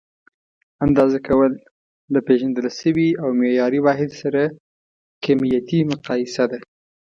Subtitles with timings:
[0.85, 1.53] اندازه کول:
[2.13, 4.41] له پېژندل شوي او معیاري واحد سره
[5.23, 6.57] کمیتي مقایسه ده.